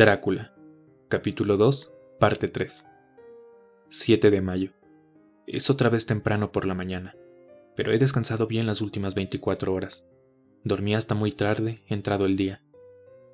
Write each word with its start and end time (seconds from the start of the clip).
Drácula, 0.00 0.54
capítulo 1.08 1.58
2, 1.58 1.92
parte 2.18 2.48
3. 2.48 2.86
7 3.90 4.30
de 4.30 4.40
mayo. 4.40 4.72
Es 5.46 5.68
otra 5.68 5.90
vez 5.90 6.06
temprano 6.06 6.52
por 6.52 6.64
la 6.64 6.72
mañana, 6.72 7.14
pero 7.76 7.92
he 7.92 7.98
descansado 7.98 8.46
bien 8.46 8.66
las 8.66 8.80
últimas 8.80 9.14
24 9.14 9.74
horas. 9.74 10.06
Dormí 10.64 10.94
hasta 10.94 11.14
muy 11.14 11.32
tarde, 11.32 11.82
entrado 11.86 12.24
el 12.24 12.36
día. 12.36 12.62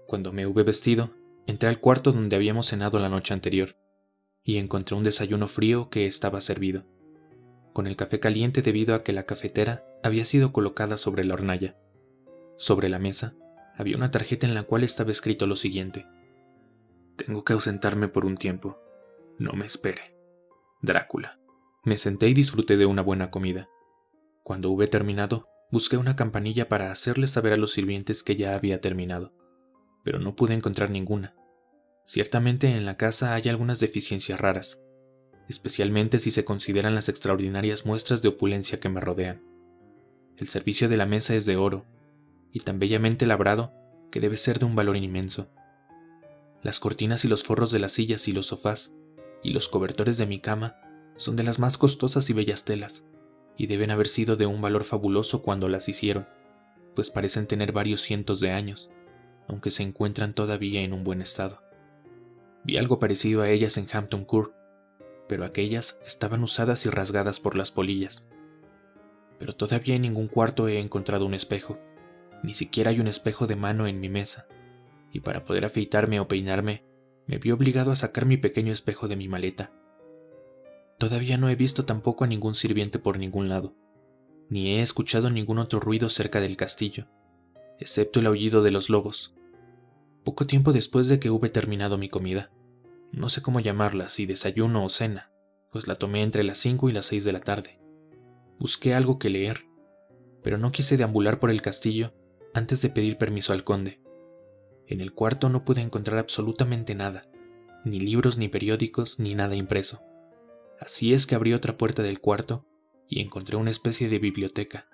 Cuando 0.09 0.33
me 0.33 0.45
hube 0.45 0.65
vestido, 0.65 1.11
entré 1.47 1.69
al 1.69 1.79
cuarto 1.79 2.11
donde 2.11 2.35
habíamos 2.35 2.67
cenado 2.67 2.99
la 2.99 3.11
noche 3.11 3.33
anterior, 3.33 3.77
y 4.43 4.57
encontré 4.57 4.97
un 4.97 5.05
desayuno 5.05 5.47
frío 5.47 5.89
que 5.89 6.07
estaba 6.07 6.41
servido, 6.41 6.85
con 7.75 7.87
el 7.87 7.95
café 7.95 8.19
caliente 8.19 8.61
debido 8.61 8.97
a 8.97 9.05
que 9.05 9.13
la 9.13 9.25
cafetera 9.25 9.87
había 10.03 10.25
sido 10.25 10.53
colocada 10.53 10.97
sobre 10.97 11.23
la 11.23 11.35
hornalla. 11.35 11.77
Sobre 12.57 12.89
la 12.89 12.99
mesa 12.99 13.37
había 13.77 13.97
una 13.97 14.11
tarjeta 14.11 14.49
en 14.49 14.55
la 14.55 14.65
cual 14.65 14.83
estaba 14.83 15.13
escrito 15.13 15.47
lo 15.47 15.55
siguiente. 15.55 16.07
Tengo 17.17 17.45
que 17.45 17.55
ausentarme 17.55 18.09
por 18.09 18.25
un 18.25 18.37
tiempo. 18.37 18.79
No 19.39 19.53
me 19.53 19.67
espere. 19.67 20.15
Drácula. 20.83 21.39
Me 21.85 21.97
senté 21.97 22.29
y 22.29 22.35
disfruté 22.35 22.77
de 22.77 22.87
una 22.87 23.03
buena 23.03 23.31
comida. 23.31 23.69
Cuando 24.43 24.71
hube 24.71 24.87
terminado, 24.87 25.49
busqué 25.71 25.97
una 25.97 26.15
campanilla 26.15 26.69
para 26.69 26.91
hacerles 26.91 27.31
saber 27.31 27.53
a 27.53 27.57
los 27.57 27.73
sirvientes 27.73 28.23
que 28.23 28.37
ya 28.37 28.55
había 28.55 28.81
terminado, 28.81 29.33
pero 30.05 30.19
no 30.19 30.37
pude 30.37 30.55
encontrar 30.55 30.91
ninguna. 30.91 31.35
Ciertamente 32.05 32.69
en 32.77 32.85
la 32.85 32.97
casa 32.97 33.35
hay 33.35 33.49
algunas 33.49 33.81
deficiencias 33.81 34.41
raras, 34.41 34.83
especialmente 35.49 36.19
si 36.19 36.31
se 36.31 36.45
consideran 36.45 36.95
las 36.95 37.09
extraordinarias 37.09 37.87
muestras 37.87 38.23
de 38.23 38.29
opulencia 38.29 38.79
que 38.79 38.89
me 38.89 39.01
rodean. 39.01 39.43
El 40.37 40.49
servicio 40.49 40.89
de 40.89 40.97
la 40.97 41.07
mesa 41.07 41.35
es 41.35 41.47
de 41.47 41.57
oro, 41.57 41.87
y 42.53 42.61
tan 42.61 42.79
bellamente 42.79 43.27
labrado 43.27 43.73
que 44.11 44.21
debe 44.21 44.37
ser 44.37 44.59
de 44.59 44.67
un 44.67 44.77
valor 44.77 44.97
inmenso. 44.97 45.51
Las 46.63 46.81
cortinas 46.81 47.25
y 47.25 47.29
los 47.29 47.45
forros 47.45 47.71
de 47.71 47.79
las 47.79 47.93
sillas 47.93 48.29
y 48.29 48.33
los 48.33 48.47
sofás, 48.47 48.93
y 49.43 49.51
los 49.51 49.69
cobertores 49.69 50.19
de 50.19 50.27
mi 50.27 50.41
cama, 50.41 50.77
son 51.17 51.37
de 51.37 51.45
las 51.45 51.59
más 51.59 51.79
costosas 51.79 52.29
y 52.31 52.33
bellas 52.33 52.65
telas, 52.65 53.05
y 53.57 53.67
deben 53.67 53.91
haber 53.91 54.09
sido 54.09 54.37
de 54.37 54.47
un 54.47 54.61
valor 54.61 54.85
fabuloso 54.85 55.43
cuando 55.43 55.69
las 55.69 55.89
hicieron, 55.89 56.27
pues 56.95 57.11
parecen 57.11 57.47
tener 57.47 57.73
varios 57.73 58.01
cientos 58.01 58.41
de 58.41 58.51
años, 58.51 58.91
aunque 59.49 59.71
se 59.71 59.83
encuentran 59.83 60.35
todavía 60.35 60.81
en 60.81 60.93
un 60.93 61.05
buen 61.05 61.21
estado. 61.21 61.63
Vi 62.65 62.79
algo 62.79 62.99
parecido 62.99 63.43
a 63.43 63.51
ellas 63.51 63.77
en 63.77 63.87
Hampton 63.93 64.25
Court, 64.25 64.53
pero 65.29 65.45
aquellas 65.45 66.01
estaban 66.05 66.43
usadas 66.43 66.85
y 66.87 66.91
rasgadas 66.91 67.39
por 67.39 67.57
las 67.57 67.71
polillas. 67.71 68.27
Pero 69.39 69.55
todavía 69.55 69.95
en 69.95 70.03
ningún 70.03 70.29
cuarto 70.29 70.67
he 70.69 70.81
encontrado 70.81 71.27
un 71.27 71.35
espejo, 71.35 71.79
ni 72.43 72.55
siquiera 72.55 72.91
hay 72.91 73.01
un 73.01 73.09
espejo 73.09 73.47
de 73.47 73.57
mano 73.57 73.87
en 73.87 74.01
mi 74.01 74.09
mesa 74.09 74.49
y 75.17 75.21
para 75.21 75.45
poder 75.45 75.65
afeitarme 75.65 76.21
o 76.21 76.29
peinarme, 76.29 76.85
me 77.27 77.39
vi 77.39 77.51
obligado 77.51 77.91
a 77.91 77.97
sacar 77.97 78.27
mi 78.27 78.37
pequeño 78.37 78.71
espejo 78.71 79.09
de 79.09 79.17
mi 79.17 79.29
maleta. 79.29 79.73
Todavía 80.99 81.39
no 81.39 81.49
he 81.49 81.55
visto 81.55 81.87
tampoco 81.87 82.25
a 82.25 82.27
ningún 82.27 82.55
sirviente 82.55 82.99
por 82.99 83.19
ningún 83.19 83.49
lado, 83.49 83.75
ni 84.51 84.75
he 84.75 84.83
escuchado 84.83 85.31
ningún 85.31 85.59
otro 85.59 85.81
ruido 85.81 86.11
cerca 86.11 86.39
del 86.39 86.59
castillo, 86.59 87.07
excepto 87.79 88.21
el 88.21 88.27
aullido 88.27 88.63
de 88.63 88.71
los 88.71 88.91
lobos. 88.91 89.35
Poco 90.23 90.47
tiempo 90.47 90.75
después 90.75 91.09
de 91.09 91.19
que 91.19 91.31
hube 91.31 91.49
terminado 91.49 91.97
mi 91.97 92.11
comida, 92.11 92.53
no 93.11 93.31
sé 93.31 93.41
cómo 93.41 93.61
llamarla, 93.61 94.11
si 94.11 94.27
desayuno 94.27 94.85
o 94.85 94.91
cena, 94.91 95.33
pues 95.71 95.89
la 95.89 95.95
tomé 95.95 96.25
entre 96.25 96.45
las 96.45 96.59
5 96.59 96.91
y 96.91 96.93
las 96.93 97.07
6 97.07 97.25
de 97.25 97.33
la 97.33 97.41
tarde. 97.41 97.81
Busqué 98.59 98.93
algo 98.93 99.19
que 99.19 99.31
leer, 99.31 99.65
pero 100.43 100.59
no 100.59 100.73
quise 100.73 100.99
deambular 100.99 101.41
por 101.41 101.51
el 101.51 101.63
castillo 101.63 102.13
antes 102.53 102.83
de 102.83 102.91
pedir 102.91 103.17
permiso 103.17 103.55
al 103.55 103.65
conde. 103.65 104.05
En 104.89 105.01
el 105.01 105.13
cuarto 105.13 105.49
no 105.49 105.65
pude 105.65 105.83
encontrar 105.83 106.19
absolutamente 106.19 106.95
nada, 106.95 107.23
ni 107.85 108.01
libros, 108.01 108.39
ni 108.39 108.49
periódicos, 108.49 109.19
ni 109.19 109.35
nada 109.35 109.57
impreso. 109.57 110.03
Así 110.81 111.13
es 111.13 111.27
que 111.27 111.35
abrí 111.35 111.55
otra 111.55 111.77
puerta 111.77 112.03
del 112.03 112.21
cuarto 112.21 112.67
y 113.09 113.21
encontré 113.21 113.57
una 113.57 113.71
especie 113.71 114.09
de 114.09 114.19
biblioteca. 114.19 114.89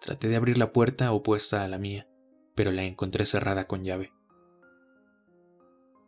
Traté 0.00 0.28
de 0.28 0.36
abrir 0.36 0.58
la 0.58 0.72
puerta 0.72 1.12
opuesta 1.12 1.64
a 1.64 1.68
la 1.68 1.78
mía, 1.78 2.08
pero 2.54 2.70
la 2.70 2.84
encontré 2.84 3.26
cerrada 3.26 3.66
con 3.66 3.84
llave. 3.84 4.12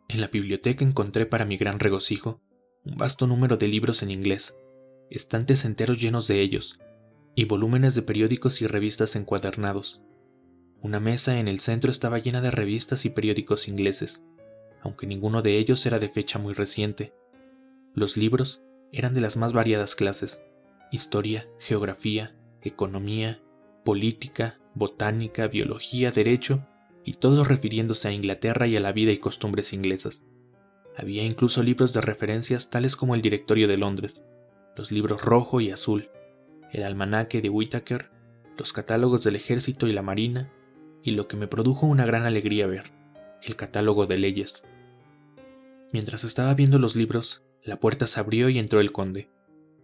En 0.07 0.21
la 0.21 0.27
biblioteca 0.27 0.83
encontré 0.83 1.25
para 1.25 1.45
mi 1.45 1.57
gran 1.57 1.79
regocijo 1.79 2.41
un 2.83 2.97
vasto 2.97 3.27
número 3.27 3.57
de 3.57 3.67
libros 3.67 4.01
en 4.01 4.11
inglés, 4.11 4.57
estantes 5.09 5.65
enteros 5.65 6.01
llenos 6.01 6.27
de 6.27 6.41
ellos, 6.41 6.79
y 7.35 7.45
volúmenes 7.45 7.95
de 7.95 8.01
periódicos 8.01 8.61
y 8.61 8.67
revistas 8.67 9.15
encuadernados. 9.15 10.03
Una 10.83 10.99
mesa 10.99 11.37
en 11.37 11.47
el 11.47 11.59
centro 11.59 11.91
estaba 11.91 12.17
llena 12.17 12.41
de 12.41 12.49
revistas 12.49 13.05
y 13.05 13.11
periódicos 13.11 13.67
ingleses, 13.67 14.25
aunque 14.81 15.05
ninguno 15.05 15.43
de 15.43 15.57
ellos 15.57 15.85
era 15.85 15.99
de 15.99 16.09
fecha 16.09 16.39
muy 16.39 16.53
reciente. 16.53 17.13
Los 17.93 18.17
libros 18.17 18.63
eran 18.91 19.13
de 19.13 19.21
las 19.21 19.37
más 19.37 19.53
variadas 19.53 19.95
clases, 19.95 20.43
historia, 20.91 21.47
geografía, 21.59 22.35
economía, 22.63 23.43
política, 23.85 24.59
botánica, 24.73 25.47
biología, 25.47 26.09
derecho, 26.09 26.65
y 27.03 27.13
todos 27.13 27.47
refiriéndose 27.47 28.07
a 28.07 28.11
Inglaterra 28.11 28.65
y 28.67 28.75
a 28.75 28.79
la 28.79 28.91
vida 28.91 29.11
y 29.11 29.17
costumbres 29.17 29.73
inglesas. 29.73 30.25
Había 30.97 31.23
incluso 31.23 31.61
libros 31.61 31.93
de 31.93 32.01
referencias 32.01 32.71
tales 32.71 32.95
como 32.95 33.13
el 33.13 33.21
Directorio 33.21 33.67
de 33.67 33.77
Londres, 33.77 34.25
los 34.75 34.91
libros 34.91 35.23
rojo 35.23 35.61
y 35.61 35.69
azul, 35.69 36.09
el 36.71 36.83
almanaque 36.83 37.41
de 37.41 37.49
Whitaker, 37.49 38.09
los 38.57 38.73
catálogos 38.73 39.23
del 39.23 39.35
ejército 39.35 39.87
y 39.87 39.93
la 39.93 40.01
marina, 40.01 40.51
y 41.03 41.11
lo 41.11 41.27
que 41.27 41.37
me 41.37 41.47
produjo 41.47 41.85
una 41.87 42.05
gran 42.05 42.25
alegría 42.25 42.67
ver, 42.67 42.91
el 43.41 43.55
catálogo 43.55 44.05
de 44.05 44.17
leyes. 44.17 44.67
Mientras 45.91 46.23
estaba 46.23 46.53
viendo 46.53 46.79
los 46.79 46.95
libros, 46.95 47.43
la 47.63 47.79
puerta 47.79 48.07
se 48.07 48.19
abrió 48.19 48.49
y 48.49 48.59
entró 48.59 48.79
el 48.79 48.91
conde. 48.91 49.29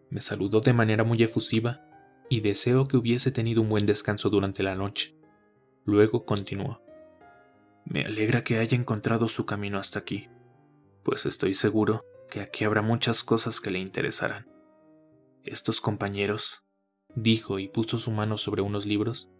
Me 0.09 0.21
saludó 0.21 0.61
de 0.61 0.73
manera 0.73 1.03
muy 1.03 1.21
efusiva 1.21 1.85
y 2.29 2.41
deseo 2.41 2.87
que 2.87 2.97
hubiese 2.97 3.31
tenido 3.31 3.61
un 3.61 3.69
buen 3.69 3.85
descanso 3.85 4.29
durante 4.29 4.63
la 4.63 4.75
noche. 4.75 5.17
Luego 5.85 6.25
continuó. 6.25 6.81
Me 7.85 8.03
alegra 8.03 8.43
que 8.43 8.59
haya 8.59 8.77
encontrado 8.77 9.27
su 9.27 9.45
camino 9.45 9.79
hasta 9.79 9.99
aquí, 9.99 10.27
pues 11.03 11.25
estoy 11.25 11.53
seguro 11.53 12.03
que 12.29 12.41
aquí 12.41 12.65
habrá 12.65 12.81
muchas 12.81 13.23
cosas 13.23 13.61
que 13.61 13.71
le 13.71 13.79
interesarán. 13.79 14.45
Estos 15.45 15.79
compañeros, 15.79 16.65
dijo 17.15 17.59
y 17.59 17.69
puso 17.69 17.97
su 17.97 18.11
mano 18.11 18.35
sobre 18.35 18.61
unos 18.61 18.85
libros, 18.85 19.31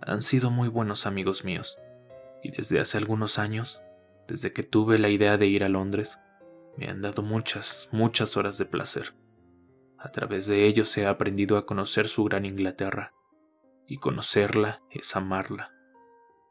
han 0.00 0.22
sido 0.22 0.50
muy 0.50 0.68
buenos 0.68 1.06
amigos 1.06 1.44
míos, 1.44 1.78
y 2.42 2.50
desde 2.50 2.80
hace 2.80 2.98
algunos 2.98 3.38
años, 3.38 3.82
desde 4.28 4.52
que 4.52 4.62
tuve 4.62 4.98
la 4.98 5.08
idea 5.08 5.36
de 5.36 5.46
ir 5.46 5.64
a 5.64 5.68
Londres, 5.68 6.18
me 6.76 6.88
han 6.88 7.02
dado 7.02 7.22
muchas, 7.22 7.88
muchas 7.92 8.36
horas 8.36 8.58
de 8.58 8.66
placer. 8.66 9.14
A 9.98 10.10
través 10.10 10.46
de 10.46 10.66
ellos 10.66 10.96
he 10.98 11.06
aprendido 11.06 11.56
a 11.56 11.66
conocer 11.66 12.08
su 12.08 12.24
gran 12.24 12.44
Inglaterra, 12.44 13.14
y 13.86 13.98
conocerla 13.98 14.82
es 14.90 15.14
amarla. 15.16 15.72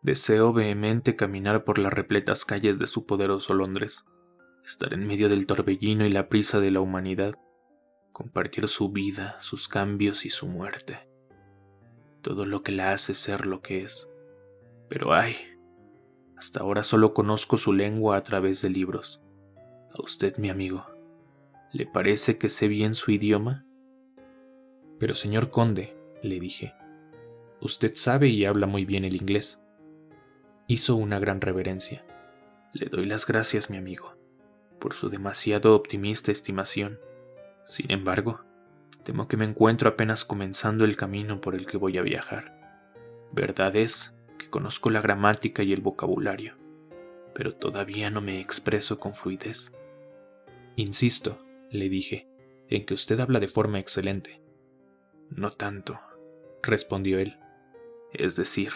Deseo 0.01 0.53
vehemente 0.53 1.15
caminar 1.15 1.63
por 1.63 1.77
las 1.77 1.93
repletas 1.93 2.45
calles 2.45 2.79
de 2.79 2.87
su 2.87 3.05
poderoso 3.05 3.53
Londres, 3.53 4.05
estar 4.65 4.93
en 4.93 5.05
medio 5.05 5.29
del 5.29 5.45
torbellino 5.45 6.05
y 6.05 6.11
la 6.11 6.29
prisa 6.29 6.59
de 6.59 6.71
la 6.71 6.81
humanidad, 6.81 7.35
compartir 8.11 8.67
su 8.67 8.91
vida, 8.91 9.37
sus 9.39 9.67
cambios 9.67 10.25
y 10.25 10.29
su 10.29 10.47
muerte 10.47 11.12
todo 12.23 12.47
lo 12.47 12.63
que 12.63 12.71
la 12.71 12.93
hace 12.93 13.13
ser 13.13 13.45
lo 13.45 13.61
que 13.61 13.83
es. 13.83 14.09
Pero 14.89 15.13
ay, 15.13 15.35
hasta 16.35 16.61
ahora 16.61 16.81
solo 16.81 17.13
conozco 17.13 17.57
su 17.57 17.71
lengua 17.71 18.17
a 18.17 18.23
través 18.23 18.63
de 18.63 18.69
libros. 18.69 19.21
A 19.93 20.01
usted, 20.01 20.37
mi 20.37 20.49
amigo, 20.49 20.87
¿le 21.71 21.85
parece 21.85 22.39
que 22.39 22.49
sé 22.49 22.67
bien 22.67 22.95
su 22.95 23.11
idioma? 23.11 23.65
Pero 24.99 25.13
señor 25.13 25.51
conde, 25.51 25.95
le 26.23 26.39
dije, 26.39 26.73
usted 27.61 27.91
sabe 27.93 28.29
y 28.29 28.45
habla 28.45 28.65
muy 28.65 28.85
bien 28.85 29.05
el 29.05 29.15
inglés. 29.15 29.63
Hizo 30.67 30.95
una 30.95 31.19
gran 31.19 31.41
reverencia. 31.41 32.05
Le 32.71 32.87
doy 32.87 33.05
las 33.05 33.27
gracias, 33.27 33.69
mi 33.69 33.77
amigo, 33.77 34.15
por 34.79 34.93
su 34.93 35.09
demasiado 35.09 35.75
optimista 35.75 36.31
estimación. 36.31 36.99
Sin 37.65 37.91
embargo, 37.91 38.41
Temo 39.03 39.27
que 39.27 39.37
me 39.37 39.45
encuentro 39.45 39.89
apenas 39.89 40.25
comenzando 40.25 40.85
el 40.85 40.95
camino 40.95 41.41
por 41.41 41.55
el 41.55 41.65
que 41.65 41.77
voy 41.77 41.97
a 41.97 42.01
viajar. 42.01 42.53
Verdad 43.31 43.75
es 43.75 44.13
que 44.37 44.49
conozco 44.49 44.89
la 44.89 45.01
gramática 45.01 45.63
y 45.63 45.73
el 45.73 45.81
vocabulario, 45.81 46.55
pero 47.33 47.55
todavía 47.55 48.09
no 48.09 48.21
me 48.21 48.39
expreso 48.39 48.99
con 48.99 49.15
fluidez. 49.15 49.73
Insisto, 50.75 51.43
le 51.69 51.89
dije, 51.89 52.27
en 52.69 52.85
que 52.85 52.93
usted 52.93 53.19
habla 53.19 53.39
de 53.39 53.47
forma 53.47 53.79
excelente. 53.79 54.41
No 55.29 55.51
tanto, 55.51 55.99
respondió 56.61 57.19
él. 57.19 57.37
Es 58.13 58.35
decir, 58.35 58.71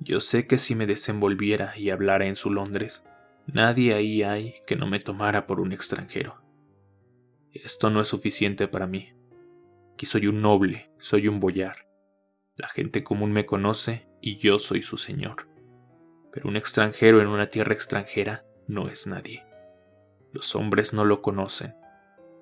yo 0.00 0.20
sé 0.20 0.46
que 0.46 0.58
si 0.58 0.74
me 0.74 0.86
desenvolviera 0.86 1.74
y 1.76 1.90
hablara 1.90 2.26
en 2.26 2.36
su 2.36 2.50
Londres, 2.50 3.04
nadie 3.46 3.94
ahí 3.94 4.22
hay 4.22 4.56
que 4.66 4.76
no 4.76 4.86
me 4.86 5.00
tomara 5.00 5.46
por 5.46 5.60
un 5.60 5.72
extranjero. 5.72 6.40
Esto 7.52 7.90
no 7.90 8.00
es 8.00 8.08
suficiente 8.08 8.68
para 8.68 8.86
mí. 8.86 9.12
Aquí 9.98 10.06
soy 10.06 10.28
un 10.28 10.40
noble, 10.42 10.92
soy 11.00 11.26
un 11.26 11.40
boyar. 11.40 11.88
La 12.54 12.68
gente 12.68 13.02
común 13.02 13.32
me 13.32 13.46
conoce 13.46 14.08
y 14.20 14.36
yo 14.36 14.60
soy 14.60 14.80
su 14.80 14.96
señor. 14.96 15.48
Pero 16.32 16.48
un 16.48 16.56
extranjero 16.56 17.20
en 17.20 17.26
una 17.26 17.48
tierra 17.48 17.74
extranjera 17.74 18.44
no 18.68 18.88
es 18.88 19.08
nadie. 19.08 19.44
Los 20.30 20.54
hombres 20.54 20.94
no 20.94 21.04
lo 21.04 21.20
conocen, 21.20 21.74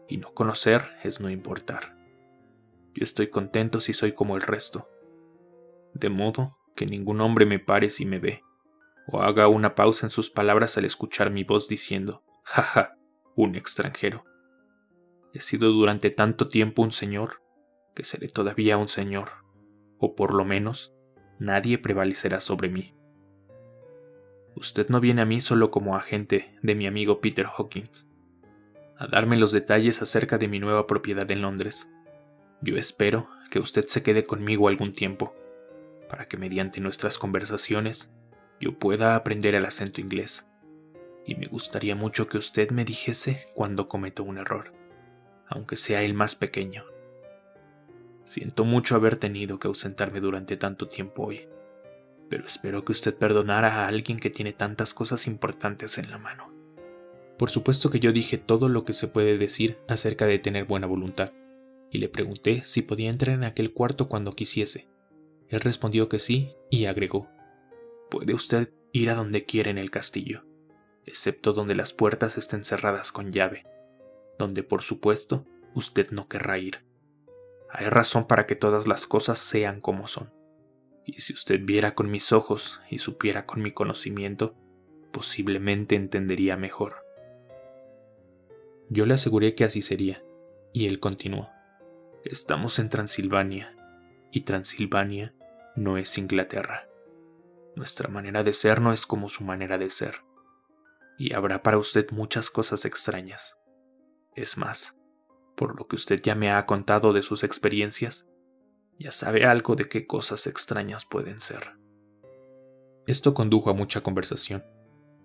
y 0.07 0.19
no 0.19 0.35
conocer 0.35 0.85
es 1.03 1.19
no 1.19 1.31
importar. 1.31 1.97
Yo 2.93 3.03
estoy 3.03 3.31
contento 3.31 3.81
si 3.81 3.95
soy 3.95 4.13
como 4.13 4.37
el 4.37 4.43
resto, 4.43 4.91
de 5.95 6.11
modo 6.11 6.59
que 6.75 6.85
ningún 6.85 7.23
hombre 7.23 7.47
me 7.47 7.59
pare 7.59 7.89
si 7.89 8.05
me 8.05 8.19
ve, 8.19 8.43
o 9.09 9.23
haga 9.23 9.49
una 9.49 9.75
pausa 9.75 10.05
en 10.05 10.11
sus 10.11 10.29
palabras 10.29 10.77
al 10.77 10.85
escuchar 10.85 11.31
mi 11.31 11.43
voz 11.43 11.69
diciendo, 11.69 12.23
jaja, 12.43 12.99
un 13.35 13.57
extranjero. 13.57 14.27
He 15.33 15.41
sido 15.41 15.73
durante 15.73 16.11
tanto 16.11 16.49
tiempo 16.49 16.83
un 16.83 16.93
señor, 16.93 17.46
que 17.97 18.05
seré 18.05 18.29
todavía 18.29 18.77
un 18.77 18.89
señor, 18.89 19.31
o 19.99 20.15
por 20.15 20.35
lo 20.35 20.45
menos, 20.45 20.95
nadie 21.41 21.79
prevalecerá 21.79 22.41
sobre 22.41 22.69
mí. 22.69 22.95
Usted 24.55 24.89
no 24.89 25.01
viene 25.01 25.23
a 25.23 25.27
mí 25.27 25.41
solo 25.41 25.71
como 25.71 25.97
agente 25.97 26.55
de 26.63 26.75
mi 26.75 26.87
amigo 26.87 27.21
Peter 27.21 27.47
Hawkins, 27.47 28.07
a 28.99 29.07
darme 29.07 29.37
los 29.37 29.51
detalles 29.51 30.03
acerca 30.03 30.39
de 30.39 30.47
mi 30.47 30.59
nueva 30.59 30.87
propiedad 30.87 31.29
en 31.31 31.43
Londres. 31.43 31.91
Yo 32.61 32.77
espero 32.77 33.29
que 33.51 33.59
usted 33.59 33.87
se 33.87 34.03
quede 34.03 34.25
conmigo 34.25 34.69
algún 34.69 34.93
tiempo, 34.93 35.35
para 36.09 36.29
que 36.29 36.37
mediante 36.37 36.81
nuestras 36.81 37.19
conversaciones 37.19 38.13
yo 38.61 38.79
pueda 38.79 39.17
aprender 39.17 39.55
el 39.55 39.65
acento 39.65 40.01
inglés. 40.01 40.47
Y 41.27 41.35
me 41.35 41.47
gustaría 41.47 41.97
mucho 41.97 42.29
que 42.29 42.39
usted 42.39 42.71
me 42.71 42.85
dijese 42.85 43.47
cuando 43.55 43.89
cometo 43.89 44.23
un 44.23 44.39
error, 44.39 44.73
aunque 45.49 45.77
sea 45.77 46.03
el 46.03 46.15
más 46.15 46.35
pequeño. 46.35 46.85
Siento 48.27 48.65
mucho 48.65 48.95
haber 48.95 49.17
tenido 49.17 49.59
que 49.59 49.69
ausentarme 49.69 50.21
durante 50.21 50.59
tanto 50.59 50.87
tiempo 50.87 51.25
hoy 51.25 51.49
pero 52.29 52.45
espero 52.45 52.85
que 52.85 52.93
usted 52.93 53.15
perdonara 53.15 53.75
a 53.75 53.89
alguien 53.89 54.19
que 54.19 54.31
tiene 54.31 54.53
tantas 54.53 54.95
cosas 54.95 55.27
importantes 55.27 55.99
en 55.99 56.11
la 56.11 56.19
mano. 56.19 56.53
Por 57.39 57.51
supuesto 57.51 57.91
que 57.91 58.01
yo 58.01 58.13
dije 58.13 58.39
todo 58.39 58.69
lo 58.69 58.85
que 58.85 58.93
se 58.93 59.09
puede 59.09 59.39
decir 59.39 59.79
acerca 59.89 60.27
de 60.27 60.39
tener 60.39 60.65
buena 60.65 60.87
voluntad, 60.87 61.31
y 61.91 61.99
le 61.99 62.09
pregunté 62.09 62.63
si 62.63 62.83
podía 62.83 63.11
entrar 63.11 63.37
en 63.37 63.45
aquel 63.45 63.73
cuarto 63.73 64.09
cuando 64.09 64.35
quisiese. 64.35 64.89
Él 65.49 65.61
respondió 65.61 66.09
que 66.09 66.19
sí 66.19 66.53
y 66.71 66.87
agregó, 66.87 67.29
Puede 68.11 68.35
usted 68.35 68.71
ir 68.93 69.11
a 69.11 69.15
donde 69.15 69.45
quiera 69.45 69.71
en 69.71 69.79
el 69.79 69.91
castillo, 69.91 70.45
excepto 71.05 71.53
donde 71.53 71.75
las 71.75 71.93
puertas 71.93 72.39
estén 72.39 72.65
cerradas 72.65 73.13
con 73.13 73.33
llave, 73.33 73.65
donde 74.39 74.63
por 74.63 74.83
supuesto 74.83 75.45
usted 75.75 76.11
no 76.11 76.29
querrá 76.29 76.59
ir. 76.59 76.86
Hay 77.77 77.87
razón 77.87 78.27
para 78.27 78.47
que 78.47 78.57
todas 78.57 78.87
las 78.87 79.07
cosas 79.07 79.39
sean 79.39 79.81
como 79.81 80.09
son 80.09 80.31
y 81.07 81.21
si 81.21 81.33
usted 81.33 81.61
viera 81.63 81.95
con 81.95 82.11
mis 82.11 82.33
ojos 82.33 82.83
y 82.91 82.99
supiera 82.99 83.47
con 83.47 83.63
mi 83.63 83.71
conocimiento, 83.71 84.57
posiblemente 85.13 85.95
entendería 85.95 86.57
mejor. 86.57 87.07
Yo 88.91 89.07
le 89.07 89.15
aseguré 89.15 89.55
que 89.55 89.65
así 89.65 89.83
sería, 89.83 90.23
y 90.73 90.87
él 90.87 90.99
continuó. 90.99 91.49
Estamos 92.25 92.81
en 92.81 92.89
Transilvania, 92.89 93.77
y 94.33 94.41
Transilvania 94.41 95.33
no 95.77 95.97
es 95.97 96.19
Inglaterra. 96.19 96.89
Nuestra 97.77 98.09
manera 98.09 98.43
de 98.43 98.53
ser 98.53 98.81
no 98.81 98.93
es 98.93 99.07
como 99.07 99.29
su 99.29 99.45
manera 99.45 99.79
de 99.79 99.91
ser, 99.91 100.23
y 101.19 101.35
habrá 101.35 101.63
para 101.63 101.79
usted 101.79 102.11
muchas 102.11 102.51
cosas 102.51 102.85
extrañas. 102.85 103.61
Es 104.35 104.57
más, 104.57 104.97
por 105.57 105.77
lo 105.77 105.89
que 105.89 105.97
usted 105.97 106.21
ya 106.23 106.35
me 106.35 106.53
ha 106.53 106.65
contado 106.67 107.13
de 107.13 107.23
sus 107.23 107.43
experiencias, 107.43 108.29
ya 108.99 109.11
sabe 109.11 109.45
algo 109.45 109.75
de 109.75 109.89
qué 109.89 110.07
cosas 110.07 110.47
extrañas 110.47 111.05
pueden 111.05 111.41
ser. 111.41 111.73
Esto 113.07 113.35
condujo 113.35 113.71
a 113.71 113.75
mucha 113.75 114.03
conversación, 114.03 114.65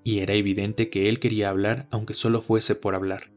y 0.04 0.20
era 0.20 0.34
evidente 0.34 0.90
que 0.90 1.08
él 1.08 1.20
quería 1.20 1.50
hablar 1.50 1.88
aunque 1.92 2.14
solo 2.14 2.42
fuese 2.42 2.76
por 2.76 2.96
hablar. 2.96 3.32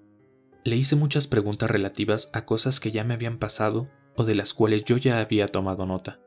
Le 0.65 0.77
hice 0.77 0.97
muchas 0.97 1.27
preguntas 1.27 1.71
relativas 1.71 2.31
a 2.33 2.47
cosas 2.47 2.81
que 2.81 2.91
ya 2.91 3.05
me 3.05 3.15
habían 3.15 3.39
pasado 3.39 3.91
o 4.17 4.25
de 4.25 4.35
las 4.35 4.55
cuales 4.55 4.85
yo 4.85 4.97
ya 4.97 5.21
había 5.21 5.47
tomado 5.47 5.85
nota. 5.85 6.21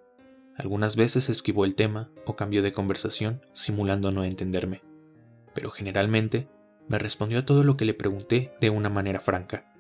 Algunas 0.56 0.96
veces 0.96 1.30
esquivó 1.30 1.66
el 1.66 1.76
tema 1.76 2.12
o 2.26 2.36
cambió 2.36 2.62
de 2.62 2.72
conversación, 2.72 3.42
simulando 3.54 4.12
no 4.12 4.24
entenderme, 4.24 4.82
pero 5.54 5.72
generalmente 5.72 6.48
me 6.88 6.98
respondió 7.00 7.40
a 7.40 7.46
todo 7.46 7.64
lo 7.64 7.78
que 7.78 7.86
le 7.86 7.94
pregunté 7.94 8.54
de 8.60 8.70
una 8.70 8.90
manera 8.90 9.20
franca. 9.20 9.74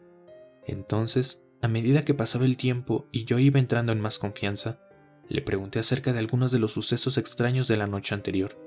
Entonces 0.67 1.47
a 1.61 1.67
medida 1.67 2.05
que 2.05 2.13
pasaba 2.13 2.45
el 2.45 2.55
tiempo 2.55 3.07
y 3.11 3.25
yo 3.25 3.39
iba 3.39 3.59
entrando 3.59 3.91
en 3.91 3.99
más 3.99 4.19
confianza, 4.19 4.79
le 5.27 5.41
pregunté 5.41 5.79
acerca 5.79 6.13
de 6.13 6.19
algunos 6.19 6.51
de 6.51 6.59
los 6.59 6.71
sucesos 6.73 7.17
extraños 7.17 7.67
de 7.67 7.77
la 7.77 7.87
noche 7.87 8.13
anterior, 8.13 8.57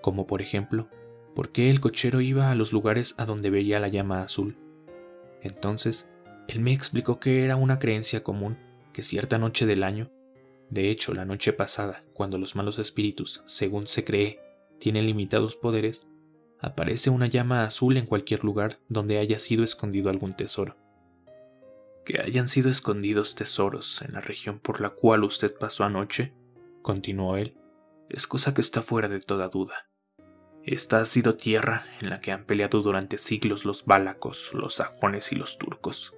como 0.00 0.26
por 0.26 0.40
ejemplo, 0.40 0.88
por 1.34 1.52
qué 1.52 1.70
el 1.70 1.80
cochero 1.80 2.20
iba 2.22 2.50
a 2.50 2.54
los 2.54 2.72
lugares 2.72 3.14
a 3.18 3.26
donde 3.26 3.50
veía 3.50 3.80
la 3.80 3.88
llama 3.88 4.22
azul. 4.22 4.56
Entonces, 5.42 6.08
él 6.48 6.60
me 6.60 6.72
explicó 6.72 7.20
que 7.20 7.44
era 7.44 7.56
una 7.56 7.78
creencia 7.78 8.22
común 8.22 8.58
que 8.92 9.02
cierta 9.02 9.38
noche 9.38 9.66
del 9.66 9.82
año, 9.82 10.10
de 10.70 10.90
hecho 10.90 11.12
la 11.12 11.26
noche 11.26 11.52
pasada, 11.52 12.02
cuando 12.14 12.38
los 12.38 12.56
malos 12.56 12.78
espíritus, 12.78 13.42
según 13.46 13.86
se 13.86 14.04
cree, 14.04 14.40
tienen 14.78 15.06
limitados 15.06 15.54
poderes, 15.54 16.06
aparece 16.58 17.10
una 17.10 17.26
llama 17.26 17.64
azul 17.64 17.98
en 17.98 18.06
cualquier 18.06 18.42
lugar 18.42 18.80
donde 18.88 19.18
haya 19.18 19.38
sido 19.38 19.64
escondido 19.64 20.08
algún 20.08 20.32
tesoro 20.32 20.81
que 22.04 22.20
hayan 22.20 22.48
sido 22.48 22.70
escondidos 22.70 23.34
tesoros 23.34 24.02
en 24.02 24.12
la 24.12 24.20
región 24.20 24.58
por 24.58 24.80
la 24.80 24.90
cual 24.90 25.24
usted 25.24 25.54
pasó 25.56 25.84
anoche, 25.84 26.34
continuó 26.82 27.36
él, 27.36 27.56
es 28.08 28.26
cosa 28.26 28.54
que 28.54 28.60
está 28.60 28.82
fuera 28.82 29.08
de 29.08 29.20
toda 29.20 29.48
duda. 29.48 29.88
Esta 30.64 31.00
ha 31.00 31.06
sido 31.06 31.36
tierra 31.36 31.86
en 32.00 32.10
la 32.10 32.20
que 32.20 32.30
han 32.30 32.44
peleado 32.44 32.82
durante 32.82 33.18
siglos 33.18 33.64
los 33.64 33.84
bálacos, 33.84 34.52
los 34.54 34.74
sajones 34.74 35.32
y 35.32 35.36
los 35.36 35.58
turcos. 35.58 36.14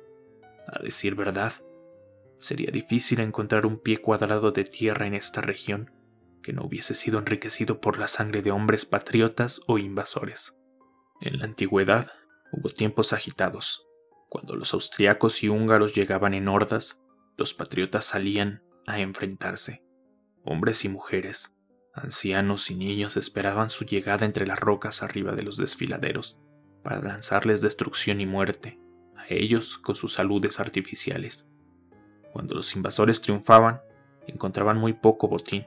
A 0.66 0.82
decir 0.82 1.14
verdad, 1.14 1.52
sería 2.38 2.70
difícil 2.70 3.20
encontrar 3.20 3.64
un 3.64 3.78
pie 3.78 3.98
cuadrado 3.98 4.52
de 4.52 4.64
tierra 4.64 5.06
en 5.06 5.14
esta 5.14 5.40
región 5.40 5.90
que 6.42 6.52
no 6.52 6.64
hubiese 6.64 6.94
sido 6.94 7.18
enriquecido 7.18 7.80
por 7.80 7.98
la 7.98 8.06
sangre 8.06 8.42
de 8.42 8.50
hombres 8.50 8.84
patriotas 8.84 9.62
o 9.66 9.78
invasores. 9.78 10.54
En 11.22 11.38
la 11.38 11.46
antigüedad 11.46 12.12
hubo 12.52 12.68
tiempos 12.68 13.14
agitados, 13.14 13.83
cuando 14.34 14.56
los 14.56 14.74
austriacos 14.74 15.44
y 15.44 15.48
húngaros 15.48 15.94
llegaban 15.94 16.34
en 16.34 16.48
hordas, 16.48 17.00
los 17.36 17.54
patriotas 17.54 18.04
salían 18.04 18.64
a 18.84 18.98
enfrentarse. 18.98 19.84
Hombres 20.42 20.84
y 20.84 20.88
mujeres, 20.88 21.56
ancianos 21.92 22.68
y 22.68 22.74
niños 22.74 23.16
esperaban 23.16 23.70
su 23.70 23.84
llegada 23.84 24.26
entre 24.26 24.44
las 24.44 24.58
rocas 24.58 25.04
arriba 25.04 25.36
de 25.36 25.44
los 25.44 25.56
desfiladeros 25.56 26.36
para 26.82 27.00
lanzarles 27.00 27.60
destrucción 27.60 28.20
y 28.20 28.26
muerte, 28.26 28.80
a 29.14 29.26
ellos 29.28 29.78
con 29.78 29.94
sus 29.94 30.14
saludes 30.14 30.58
artificiales. 30.58 31.48
Cuando 32.32 32.56
los 32.56 32.74
invasores 32.74 33.20
triunfaban, 33.20 33.82
encontraban 34.26 34.78
muy 34.78 34.94
poco 34.94 35.28
botín, 35.28 35.64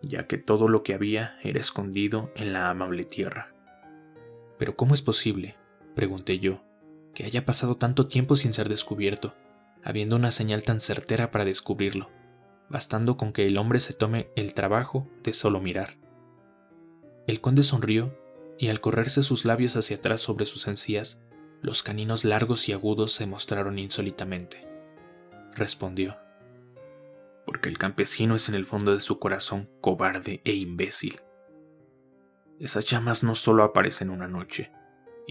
ya 0.00 0.26
que 0.26 0.38
todo 0.38 0.66
lo 0.66 0.82
que 0.82 0.94
había 0.94 1.38
era 1.44 1.60
escondido 1.60 2.32
en 2.34 2.52
la 2.52 2.68
amable 2.68 3.04
tierra. 3.04 3.54
¿Pero 4.58 4.74
cómo 4.74 4.92
es 4.92 5.02
posible? 5.02 5.56
pregunté 5.94 6.40
yo, 6.40 6.64
que 7.14 7.24
haya 7.24 7.44
pasado 7.44 7.76
tanto 7.76 8.06
tiempo 8.06 8.36
sin 8.36 8.52
ser 8.52 8.68
descubierto, 8.68 9.34
habiendo 9.84 10.16
una 10.16 10.30
señal 10.30 10.62
tan 10.62 10.80
certera 10.80 11.30
para 11.30 11.44
descubrirlo, 11.44 12.10
bastando 12.68 13.16
con 13.16 13.32
que 13.32 13.46
el 13.46 13.58
hombre 13.58 13.80
se 13.80 13.92
tome 13.92 14.30
el 14.36 14.54
trabajo 14.54 15.08
de 15.22 15.32
solo 15.32 15.60
mirar. 15.60 15.98
El 17.26 17.40
conde 17.40 17.62
sonrió, 17.62 18.18
y 18.58 18.68
al 18.68 18.80
correrse 18.80 19.22
sus 19.22 19.44
labios 19.44 19.76
hacia 19.76 19.96
atrás 19.96 20.20
sobre 20.20 20.46
sus 20.46 20.68
encías, 20.68 21.22
los 21.62 21.82
caninos 21.82 22.24
largos 22.24 22.68
y 22.68 22.72
agudos 22.72 23.12
se 23.12 23.26
mostraron 23.26 23.78
insólitamente. 23.78 24.68
Respondió, 25.54 26.16
porque 27.44 27.68
el 27.68 27.78
campesino 27.78 28.34
es 28.34 28.48
en 28.48 28.54
el 28.54 28.66
fondo 28.66 28.94
de 28.94 29.00
su 29.00 29.18
corazón 29.18 29.68
cobarde 29.80 30.40
e 30.44 30.54
imbécil. 30.54 31.20
Esas 32.58 32.84
llamas 32.84 33.24
no 33.24 33.34
solo 33.34 33.64
aparecen 33.64 34.10
una 34.10 34.28
noche, 34.28 34.70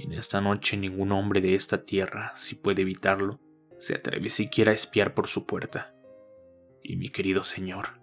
en 0.04 0.14
esta 0.14 0.42
noche 0.42 0.78
ningún 0.78 1.12
hombre 1.12 1.42
de 1.42 1.56
esta 1.56 1.84
tierra, 1.84 2.34
si 2.36 2.56
puede 2.56 2.82
evitarlo, 2.82 3.40
se 3.78 3.96
atreve 3.96 4.30
siquiera 4.30 4.72
a 4.72 4.74
espiar 4.74 5.14
por 5.14 5.28
su 5.28 5.46
puerta. 5.46 5.94
Y 6.84 6.96
mi 6.96 7.10
querido 7.10 7.44
señor, 7.44 8.00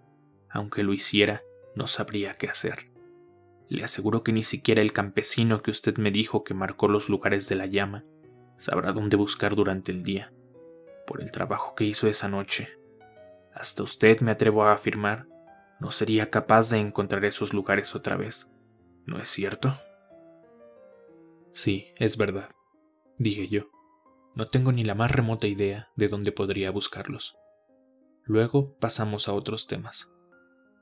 aunque 0.49 0.83
lo 0.83 0.93
hiciera, 0.93 1.43
no 1.75 1.87
sabría 1.87 2.33
qué 2.35 2.47
hacer. 2.47 2.91
Le 3.67 3.83
aseguro 3.83 4.23
que 4.23 4.33
ni 4.33 4.43
siquiera 4.43 4.81
el 4.81 4.93
campesino 4.93 5.61
que 5.61 5.71
usted 5.71 5.97
me 5.97 6.11
dijo 6.11 6.43
que 6.43 6.53
marcó 6.53 6.87
los 6.87 7.07
lugares 7.07 7.47
de 7.49 7.55
la 7.55 7.65
llama 7.65 8.03
sabrá 8.57 8.91
dónde 8.91 9.15
buscar 9.15 9.55
durante 9.55 9.91
el 9.91 10.03
día, 10.03 10.33
por 11.07 11.21
el 11.21 11.31
trabajo 11.31 11.75
que 11.75 11.85
hizo 11.85 12.07
esa 12.07 12.27
noche. 12.27 12.69
Hasta 13.53 13.83
usted, 13.83 14.19
me 14.19 14.31
atrevo 14.31 14.63
a 14.63 14.73
afirmar, 14.73 15.27
no 15.79 15.91
sería 15.91 16.29
capaz 16.29 16.69
de 16.69 16.77
encontrar 16.77 17.23
esos 17.25 17.53
lugares 17.53 17.95
otra 17.95 18.17
vez. 18.17 18.49
¿No 19.05 19.17
es 19.17 19.29
cierto? 19.29 19.75
Sí, 21.61 21.87
es 21.97 22.15
verdad, 22.15 22.51
dije 23.17 23.49
yo. 23.49 23.69
No 24.33 24.47
tengo 24.47 24.71
ni 24.71 24.85
la 24.85 24.95
más 24.95 25.11
remota 25.11 25.45
idea 25.45 25.89
de 25.97 26.07
dónde 26.07 26.31
podría 26.31 26.71
buscarlos. 26.71 27.35
Luego 28.23 28.77
pasamos 28.79 29.27
a 29.27 29.33
otros 29.33 29.67
temas. 29.67 30.09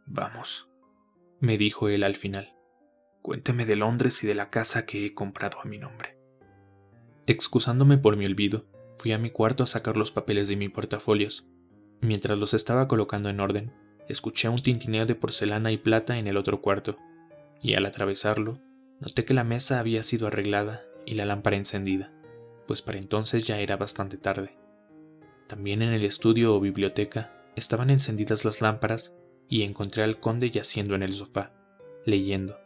Vamos, 0.06 0.70
me 1.40 1.58
dijo 1.58 1.90
él 1.90 2.04
al 2.04 2.16
final. 2.16 2.54
Cuénteme 3.24 3.66
de 3.66 3.76
Londres 3.76 4.24
y 4.24 4.28
de 4.28 4.36
la 4.36 4.52
casa 4.52 4.86
que 4.86 5.04
he 5.04 5.16
comprado 5.16 5.60
a 5.60 5.66
mi 5.66 5.80
nombre. 5.80 6.20
Excusándome 7.26 7.98
por 7.98 8.16
mi 8.16 8.28
olvido, 8.28 8.68
fui 8.98 9.14
a 9.14 9.18
mi 9.18 9.32
cuarto 9.32 9.64
a 9.64 9.66
sacar 9.66 9.98
los 9.98 10.12
papeles 10.12 10.48
de 10.48 10.58
mi 10.58 10.70
portafolios. 10.70 11.50
Mientras 12.02 12.38
los 12.38 12.54
estaba 12.54 12.88
colocando 12.88 13.30
en 13.30 13.40
orden, 13.40 13.74
escuché 14.08 14.48
un 14.48 14.62
tintineo 14.62 15.08
de 15.08 15.16
porcelana 15.16 15.72
y 15.72 15.78
plata 15.80 16.20
en 16.20 16.28
el 16.28 16.38
otro 16.38 16.62
cuarto, 16.62 17.00
y 17.64 17.74
al 17.74 17.88
atravesarlo, 17.88 18.54
noté 19.00 19.26
que 19.26 19.34
la 19.34 19.44
mesa 19.44 19.80
había 19.80 20.04
sido 20.04 20.28
arreglada 20.28 20.84
y 21.06 21.14
la 21.14 21.26
lámpara 21.26 21.58
encendida, 21.58 22.12
pues 22.68 22.82
para 22.82 22.98
entonces 22.98 23.46
ya 23.46 23.60
era 23.60 23.78
bastante 23.78 24.18
tarde. 24.18 24.58
También 25.48 25.82
en 25.82 25.94
el 25.94 26.04
estudio 26.04 26.54
o 26.54 26.60
biblioteca 26.60 27.34
estaban 27.56 27.90
encendidas 27.90 28.46
las 28.46 28.62
lámparas 28.62 29.16
y 29.50 29.64
encontré 29.64 30.04
al 30.04 30.20
conde 30.20 30.52
yaciendo 30.52 30.96
en 30.96 31.04
el 31.04 31.14
sofá, 31.14 31.54
leyendo, 32.06 32.60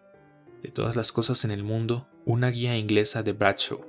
de 0.62 0.70
todas 0.70 0.96
las 0.96 1.12
cosas 1.12 1.46
en 1.46 1.52
el 1.52 1.64
mundo, 1.64 2.08
una 2.26 2.50
guía 2.50 2.78
inglesa 2.78 3.24
de 3.24 3.34
Bradshaw. 3.34 3.86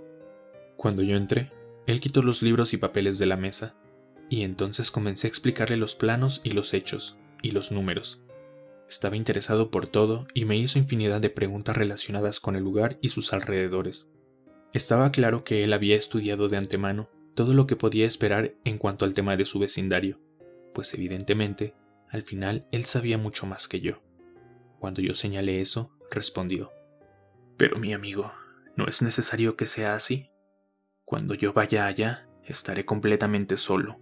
Cuando 0.77 1.03
yo 1.03 1.17
entré, 1.17 1.51
él 1.87 2.01
quitó 2.01 2.23
los 2.23 2.43
libros 2.43 2.75
y 2.75 2.77
papeles 2.77 3.19
de 3.19 3.27
la 3.27 3.37
mesa, 3.37 3.75
y 4.29 4.43
entonces 4.43 4.91
comencé 4.91 5.27
a 5.27 5.31
explicarle 5.31 5.77
los 5.77 5.95
planos 5.95 6.41
y 6.45 6.53
los 6.53 6.75
hechos, 6.75 7.19
y 7.43 7.51
los 7.51 7.73
números. 7.73 8.23
Estaba 8.93 9.17
interesado 9.17 9.71
por 9.71 9.87
todo 9.87 10.27
y 10.35 10.45
me 10.45 10.59
hizo 10.59 10.79
infinidad 10.79 11.19
de 11.23 11.31
preguntas 11.31 11.75
relacionadas 11.75 12.41
con 12.41 12.57
el 12.57 12.63
lugar 12.63 12.99
y 13.01 13.09
sus 13.09 13.33
alrededores. 13.33 14.11
Estaba 14.75 15.11
claro 15.11 15.45
que 15.45 15.65
él 15.65 15.73
había 15.73 15.97
estudiado 15.97 16.49
de 16.49 16.59
antemano 16.59 17.09
todo 17.35 17.55
lo 17.55 17.67
que 17.67 17.75
podía 17.75 18.07
esperar 18.07 18.53
en 18.65 18.77
cuanto 18.77 19.07
al 19.07 19.15
tema 19.15 19.35
de 19.35 19.47
su 19.47 19.59
vecindario, 19.59 20.21
pues 20.75 20.93
evidentemente, 20.93 21.75
al 22.11 22.23
final 22.23 22.69
él 22.71 22.85
sabía 22.85 23.17
mucho 23.17 23.47
más 23.47 23.67
que 23.67 23.81
yo. 23.81 24.03
Cuando 24.79 25.01
yo 25.01 25.15
señalé 25.15 25.63
eso, 25.63 25.91
respondió. 26.11 26.71
Pero 27.57 27.79
mi 27.79 27.95
amigo, 27.95 28.31
no 28.77 28.87
es 28.89 29.01
necesario 29.01 29.57
que 29.57 29.65
sea 29.65 29.95
así. 29.95 30.29
Cuando 31.07 31.33
yo 31.33 31.55
vaya 31.55 31.87
allá, 31.87 32.29
estaré 32.45 32.85
completamente 32.85 33.57
solo. 33.57 33.99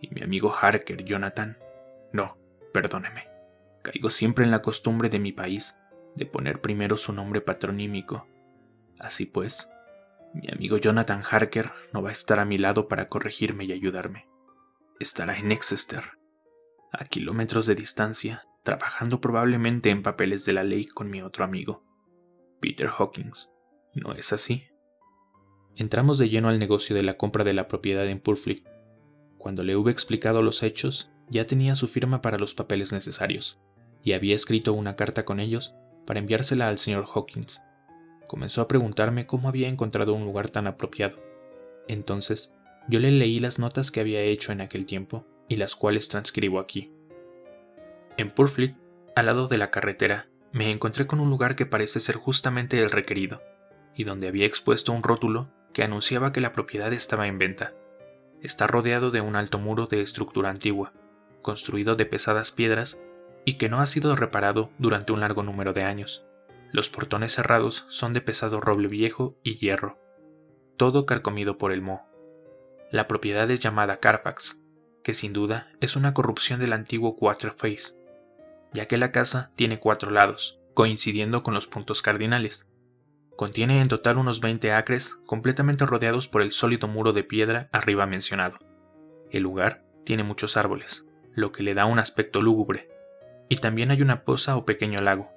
Y 0.00 0.14
mi 0.14 0.22
amigo 0.22 0.54
Harker, 0.54 1.04
Jonathan, 1.04 1.58
no, 2.12 2.38
perdóneme. 2.72 3.29
Caigo 3.82 4.10
siempre 4.10 4.44
en 4.44 4.50
la 4.50 4.62
costumbre 4.62 5.08
de 5.08 5.18
mi 5.18 5.32
país 5.32 5.76
de 6.14 6.26
poner 6.26 6.60
primero 6.60 6.96
su 6.96 7.12
nombre 7.12 7.40
patronímico. 7.40 8.26
Así 8.98 9.26
pues, 9.26 9.70
mi 10.34 10.48
amigo 10.52 10.76
Jonathan 10.76 11.22
Harker 11.28 11.72
no 11.92 12.02
va 12.02 12.10
a 12.10 12.12
estar 12.12 12.38
a 12.38 12.44
mi 12.44 12.58
lado 12.58 12.88
para 12.88 13.08
corregirme 13.08 13.64
y 13.64 13.72
ayudarme. 13.72 14.28
Estará 14.98 15.38
en 15.38 15.50
Exeter, 15.50 16.18
a 16.92 17.04
kilómetros 17.06 17.66
de 17.66 17.74
distancia, 17.74 18.44
trabajando 18.62 19.20
probablemente 19.20 19.90
en 19.90 20.02
papeles 20.02 20.44
de 20.44 20.52
la 20.52 20.64
ley 20.64 20.86
con 20.86 21.08
mi 21.08 21.22
otro 21.22 21.44
amigo, 21.44 21.84
Peter 22.60 22.88
Hawkins. 22.88 23.50
¿No 23.94 24.12
es 24.12 24.32
así? 24.32 24.64
Entramos 25.76 26.18
de 26.18 26.28
lleno 26.28 26.48
al 26.48 26.58
negocio 26.58 26.94
de 26.94 27.02
la 27.02 27.16
compra 27.16 27.42
de 27.42 27.54
la 27.54 27.66
propiedad 27.66 28.06
en 28.06 28.20
Purfleet. 28.20 28.62
Cuando 29.38 29.64
le 29.64 29.74
hube 29.76 29.90
explicado 29.90 30.42
los 30.42 30.62
hechos, 30.62 31.10
ya 31.28 31.46
tenía 31.46 31.74
su 31.74 31.88
firma 31.88 32.20
para 32.20 32.38
los 32.38 32.54
papeles 32.54 32.92
necesarios, 32.92 33.60
y 34.02 34.12
había 34.12 34.34
escrito 34.34 34.72
una 34.72 34.96
carta 34.96 35.24
con 35.24 35.40
ellos 35.40 35.74
para 36.06 36.20
enviársela 36.20 36.68
al 36.68 36.78
señor 36.78 37.06
Hawkins 37.14 37.62
comenzó 38.30 38.62
a 38.62 38.68
preguntarme 38.68 39.26
cómo 39.26 39.48
había 39.48 39.68
encontrado 39.68 40.14
un 40.14 40.24
lugar 40.24 40.50
tan 40.50 40.68
apropiado. 40.68 41.18
Entonces, 41.88 42.54
yo 42.86 43.00
le 43.00 43.10
leí 43.10 43.40
las 43.40 43.58
notas 43.58 43.90
que 43.90 43.98
había 43.98 44.20
hecho 44.20 44.52
en 44.52 44.60
aquel 44.60 44.86
tiempo 44.86 45.26
y 45.48 45.56
las 45.56 45.74
cuales 45.74 46.08
transcribo 46.08 46.60
aquí. 46.60 46.92
En 48.16 48.30
Purfleet, 48.30 48.76
al 49.16 49.26
lado 49.26 49.48
de 49.48 49.58
la 49.58 49.72
carretera, 49.72 50.28
me 50.52 50.70
encontré 50.70 51.08
con 51.08 51.18
un 51.18 51.28
lugar 51.28 51.56
que 51.56 51.66
parece 51.66 51.98
ser 51.98 52.14
justamente 52.14 52.78
el 52.78 52.92
requerido, 52.92 53.42
y 53.96 54.04
donde 54.04 54.28
había 54.28 54.46
expuesto 54.46 54.92
un 54.92 55.02
rótulo 55.02 55.50
que 55.72 55.82
anunciaba 55.82 56.32
que 56.32 56.40
la 56.40 56.52
propiedad 56.52 56.92
estaba 56.92 57.26
en 57.26 57.36
venta. 57.36 57.74
Está 58.42 58.68
rodeado 58.68 59.10
de 59.10 59.22
un 59.22 59.34
alto 59.34 59.58
muro 59.58 59.88
de 59.88 60.02
estructura 60.02 60.50
antigua, 60.50 60.92
construido 61.42 61.96
de 61.96 62.06
pesadas 62.06 62.52
piedras 62.52 63.00
y 63.50 63.54
que 63.54 63.68
no 63.68 63.78
ha 63.80 63.86
sido 63.86 64.14
reparado 64.14 64.70
durante 64.78 65.12
un 65.12 65.18
largo 65.18 65.42
número 65.42 65.72
de 65.72 65.82
años. 65.82 66.24
Los 66.70 66.88
portones 66.88 67.32
cerrados 67.32 67.84
son 67.88 68.12
de 68.12 68.20
pesado 68.20 68.60
roble 68.60 68.86
viejo 68.86 69.36
y 69.42 69.56
hierro, 69.56 69.98
todo 70.76 71.04
carcomido 71.04 71.58
por 71.58 71.72
el 71.72 71.82
moho. 71.82 72.06
La 72.92 73.08
propiedad 73.08 73.50
es 73.50 73.58
llamada 73.58 73.96
Carfax, 73.96 74.60
que 75.02 75.14
sin 75.14 75.32
duda 75.32 75.72
es 75.80 75.96
una 75.96 76.14
corrupción 76.14 76.60
del 76.60 76.72
antiguo 76.72 77.16
Face, 77.56 77.96
ya 78.72 78.86
que 78.86 78.98
la 78.98 79.10
casa 79.10 79.50
tiene 79.56 79.80
cuatro 79.80 80.12
lados, 80.12 80.60
coincidiendo 80.74 81.42
con 81.42 81.52
los 81.52 81.66
puntos 81.66 82.02
cardinales. 82.02 82.70
Contiene 83.36 83.80
en 83.80 83.88
total 83.88 84.18
unos 84.18 84.40
20 84.40 84.70
acres 84.74 85.16
completamente 85.26 85.86
rodeados 85.86 86.28
por 86.28 86.42
el 86.42 86.52
sólido 86.52 86.86
muro 86.86 87.12
de 87.12 87.24
piedra 87.24 87.68
arriba 87.72 88.06
mencionado. 88.06 88.58
El 89.32 89.42
lugar 89.42 89.84
tiene 90.04 90.22
muchos 90.22 90.56
árboles, 90.56 91.04
lo 91.34 91.50
que 91.50 91.64
le 91.64 91.74
da 91.74 91.86
un 91.86 91.98
aspecto 91.98 92.40
lúgubre, 92.40 92.99
y 93.50 93.56
también 93.56 93.90
hay 93.90 94.00
una 94.00 94.24
poza 94.24 94.56
o 94.56 94.64
pequeño 94.64 95.02
lago, 95.02 95.28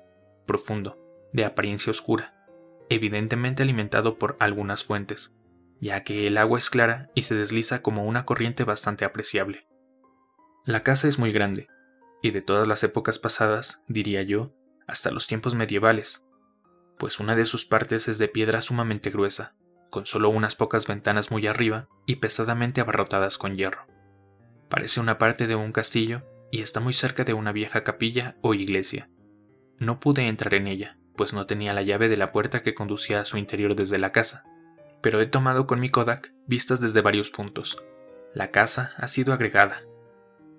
profundo, 0.45 0.99
de 1.33 1.45
apariencia 1.45 1.89
oscura, 1.89 2.35
evidentemente 2.87 3.63
alimentado 3.63 4.19
por 4.19 4.37
algunas 4.39 4.85
fuentes, 4.85 5.33
ya 5.81 6.03
que 6.03 6.27
el 6.27 6.37
agua 6.37 6.59
es 6.59 6.69
clara 6.69 7.09
y 7.15 7.23
se 7.23 7.33
desliza 7.33 7.81
como 7.81 8.05
una 8.05 8.23
corriente 8.23 8.63
bastante 8.63 9.03
apreciable. 9.03 9.67
La 10.63 10.83
casa 10.83 11.07
es 11.07 11.17
muy 11.17 11.31
grande, 11.31 11.67
y 12.21 12.29
de 12.29 12.43
todas 12.43 12.67
las 12.67 12.83
épocas 12.83 13.17
pasadas, 13.17 13.83
diría 13.87 14.21
yo, 14.21 14.53
hasta 14.87 15.09
los 15.09 15.25
tiempos 15.25 15.55
medievales, 15.55 16.27
pues 16.99 17.19
una 17.19 17.35
de 17.35 17.45
sus 17.45 17.65
partes 17.65 18.07
es 18.07 18.19
de 18.19 18.27
piedra 18.27 18.61
sumamente 18.61 19.09
gruesa, 19.09 19.55
con 19.89 20.05
solo 20.05 20.29
unas 20.29 20.55
pocas 20.55 20.85
ventanas 20.85 21.31
muy 21.31 21.47
arriba 21.47 21.89
y 22.05 22.17
pesadamente 22.17 22.79
abarrotadas 22.79 23.39
con 23.39 23.55
hierro. 23.55 23.87
Parece 24.69 24.99
una 24.99 25.17
parte 25.17 25.47
de 25.47 25.55
un 25.55 25.71
castillo 25.71 26.23
y 26.53 26.61
está 26.61 26.79
muy 26.79 26.93
cerca 26.93 27.23
de 27.23 27.33
una 27.33 27.51
vieja 27.51 27.83
capilla 27.83 28.37
o 28.41 28.53
iglesia. 28.53 29.09
No 29.79 29.99
pude 29.99 30.27
entrar 30.27 30.53
en 30.53 30.67
ella, 30.67 30.99
pues 31.15 31.33
no 31.33 31.47
tenía 31.47 31.73
la 31.73 31.81
llave 31.81 32.09
de 32.09 32.15
la 32.15 32.31
puerta 32.31 32.61
que 32.61 32.75
conducía 32.75 33.19
a 33.19 33.25
su 33.25 33.37
interior 33.37 33.75
desde 33.75 33.97
la 33.97 34.11
casa. 34.11 34.43
Pero 35.01 35.19
he 35.19 35.25
tomado 35.25 35.65
con 35.65 35.79
mi 35.79 35.89
Kodak 35.89 36.31
vistas 36.45 36.79
desde 36.79 37.01
varios 37.01 37.31
puntos. 37.31 37.83
La 38.35 38.51
casa 38.51 38.91
ha 38.97 39.07
sido 39.07 39.33
agregada, 39.33 39.81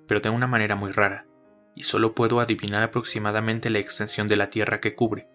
pero 0.08 0.18
de 0.18 0.30
una 0.30 0.48
manera 0.48 0.74
muy 0.74 0.90
rara, 0.90 1.28
y 1.76 1.82
solo 1.82 2.12
puedo 2.12 2.40
adivinar 2.40 2.82
aproximadamente 2.82 3.70
la 3.70 3.78
extensión 3.78 4.26
de 4.26 4.36
la 4.36 4.50
tierra 4.50 4.80
que 4.80 4.96
cubre, 4.96 5.28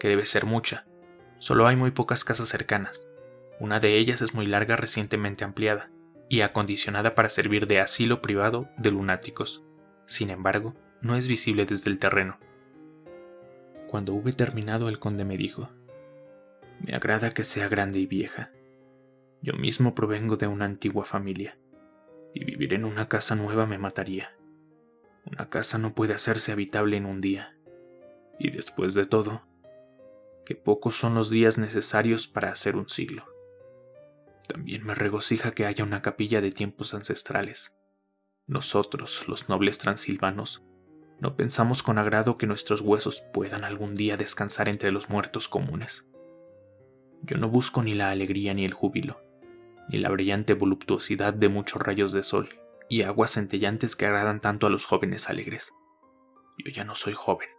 que 0.00 0.08
debe 0.08 0.24
ser 0.24 0.44
mucha. 0.44 0.86
Solo 1.38 1.68
hay 1.68 1.76
muy 1.76 1.92
pocas 1.92 2.24
casas 2.24 2.48
cercanas. 2.48 3.08
Una 3.60 3.78
de 3.78 3.96
ellas 3.96 4.22
es 4.22 4.34
muy 4.34 4.48
larga 4.48 4.74
recientemente 4.74 5.44
ampliada, 5.44 5.88
y 6.28 6.40
acondicionada 6.40 7.14
para 7.14 7.28
servir 7.28 7.68
de 7.68 7.78
asilo 7.78 8.20
privado 8.20 8.68
de 8.76 8.90
lunáticos. 8.90 9.64
Sin 10.10 10.30
embargo, 10.30 10.74
no 11.02 11.14
es 11.14 11.28
visible 11.28 11.66
desde 11.66 11.88
el 11.88 12.00
terreno. 12.00 12.40
Cuando 13.86 14.12
hube 14.12 14.32
terminado, 14.32 14.88
el 14.88 14.98
conde 14.98 15.24
me 15.24 15.36
dijo, 15.36 15.70
Me 16.80 16.96
agrada 16.96 17.30
que 17.30 17.44
sea 17.44 17.68
grande 17.68 18.00
y 18.00 18.06
vieja. 18.06 18.50
Yo 19.40 19.52
mismo 19.52 19.94
provengo 19.94 20.36
de 20.36 20.48
una 20.48 20.64
antigua 20.64 21.04
familia, 21.04 21.60
y 22.34 22.44
vivir 22.44 22.74
en 22.74 22.86
una 22.86 23.08
casa 23.08 23.36
nueva 23.36 23.66
me 23.66 23.78
mataría. 23.78 24.36
Una 25.26 25.48
casa 25.48 25.78
no 25.78 25.94
puede 25.94 26.12
hacerse 26.12 26.50
habitable 26.50 26.96
en 26.96 27.06
un 27.06 27.20
día. 27.20 27.56
Y 28.36 28.50
después 28.50 28.94
de 28.94 29.06
todo, 29.06 29.46
que 30.44 30.56
pocos 30.56 30.96
son 30.96 31.14
los 31.14 31.30
días 31.30 31.56
necesarios 31.56 32.26
para 32.26 32.50
hacer 32.50 32.74
un 32.74 32.88
siglo. 32.88 33.26
También 34.48 34.84
me 34.84 34.96
regocija 34.96 35.52
que 35.52 35.66
haya 35.66 35.84
una 35.84 36.02
capilla 36.02 36.40
de 36.40 36.50
tiempos 36.50 36.94
ancestrales. 36.94 37.76
Nosotros, 38.50 39.28
los 39.28 39.48
nobles 39.48 39.78
transilvanos, 39.78 40.64
no 41.20 41.36
pensamos 41.36 41.84
con 41.84 41.98
agrado 41.98 42.36
que 42.36 42.48
nuestros 42.48 42.80
huesos 42.80 43.22
puedan 43.32 43.62
algún 43.62 43.94
día 43.94 44.16
descansar 44.16 44.68
entre 44.68 44.90
los 44.90 45.08
muertos 45.08 45.48
comunes. 45.48 46.10
Yo 47.22 47.36
no 47.36 47.48
busco 47.48 47.80
ni 47.84 47.94
la 47.94 48.10
alegría 48.10 48.52
ni 48.52 48.64
el 48.64 48.74
júbilo, 48.74 49.22
ni 49.88 49.98
la 49.98 50.10
brillante 50.10 50.54
voluptuosidad 50.54 51.32
de 51.32 51.48
muchos 51.48 51.80
rayos 51.80 52.10
de 52.12 52.24
sol 52.24 52.48
y 52.88 53.02
aguas 53.02 53.34
centellantes 53.34 53.94
que 53.94 54.06
agradan 54.06 54.40
tanto 54.40 54.66
a 54.66 54.70
los 54.70 54.84
jóvenes 54.84 55.30
alegres. 55.30 55.72
Yo 56.58 56.72
ya 56.72 56.82
no 56.82 56.96
soy 56.96 57.12
joven, 57.12 57.50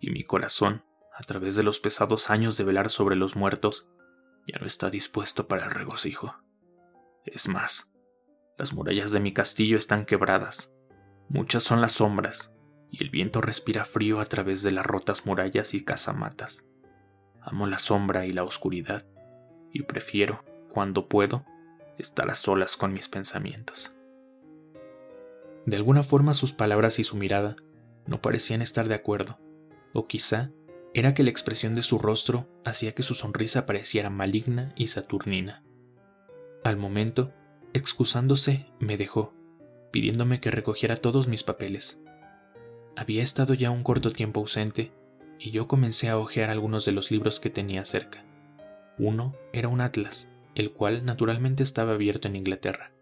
y 0.00 0.10
mi 0.10 0.22
corazón, 0.22 0.84
a 1.18 1.22
través 1.22 1.56
de 1.56 1.62
los 1.62 1.80
pesados 1.80 2.28
años 2.28 2.58
de 2.58 2.64
velar 2.64 2.90
sobre 2.90 3.16
los 3.16 3.36
muertos, 3.36 3.88
ya 4.46 4.58
no 4.58 4.66
está 4.66 4.90
dispuesto 4.90 5.48
para 5.48 5.64
el 5.64 5.70
regocijo. 5.70 6.36
Es 7.24 7.48
más, 7.48 7.90
las 8.60 8.74
murallas 8.74 9.10
de 9.10 9.20
mi 9.20 9.32
castillo 9.32 9.78
están 9.78 10.04
quebradas, 10.04 10.74
muchas 11.30 11.62
son 11.62 11.80
las 11.80 11.92
sombras, 11.92 12.52
y 12.90 13.02
el 13.02 13.08
viento 13.08 13.40
respira 13.40 13.86
frío 13.86 14.20
a 14.20 14.26
través 14.26 14.62
de 14.62 14.70
las 14.70 14.84
rotas 14.84 15.24
murallas 15.24 15.72
y 15.72 15.82
casamatas. 15.82 16.62
Amo 17.40 17.66
la 17.66 17.78
sombra 17.78 18.26
y 18.26 18.34
la 18.34 18.44
oscuridad, 18.44 19.06
y 19.72 19.84
prefiero, 19.84 20.44
cuando 20.74 21.08
puedo, 21.08 21.46
estar 21.96 22.28
a 22.30 22.34
solas 22.34 22.76
con 22.76 22.92
mis 22.92 23.08
pensamientos. 23.08 23.96
De 25.64 25.76
alguna 25.76 26.02
forma 26.02 26.34
sus 26.34 26.52
palabras 26.52 26.98
y 26.98 27.02
su 27.02 27.16
mirada 27.16 27.56
no 28.04 28.20
parecían 28.20 28.60
estar 28.60 28.88
de 28.88 28.94
acuerdo, 28.94 29.40
o 29.94 30.06
quizá 30.06 30.50
era 30.92 31.14
que 31.14 31.22
la 31.22 31.30
expresión 31.30 31.74
de 31.74 31.80
su 31.80 31.98
rostro 31.98 32.46
hacía 32.66 32.92
que 32.92 33.04
su 33.04 33.14
sonrisa 33.14 33.64
pareciera 33.64 34.10
maligna 34.10 34.74
y 34.76 34.88
saturnina. 34.88 35.64
Al 36.62 36.76
momento, 36.76 37.32
excusándose, 37.72 38.66
me 38.78 38.96
dejó, 38.96 39.32
pidiéndome 39.90 40.40
que 40.40 40.50
recogiera 40.50 40.96
todos 40.96 41.28
mis 41.28 41.42
papeles. 41.42 42.02
Había 42.96 43.22
estado 43.22 43.54
ya 43.54 43.70
un 43.70 43.82
corto 43.82 44.10
tiempo 44.10 44.40
ausente, 44.40 44.92
y 45.38 45.52
yo 45.52 45.68
comencé 45.68 46.08
a 46.08 46.18
hojear 46.18 46.50
algunos 46.50 46.84
de 46.84 46.92
los 46.92 47.10
libros 47.10 47.40
que 47.40 47.50
tenía 47.50 47.84
cerca. 47.84 48.24
Uno 48.98 49.34
era 49.52 49.68
un 49.68 49.80
atlas, 49.80 50.30
el 50.54 50.72
cual 50.72 51.04
naturalmente 51.04 51.62
estaba 51.62 51.92
abierto 51.92 52.28
en 52.28 52.36
Inglaterra, 52.36 52.92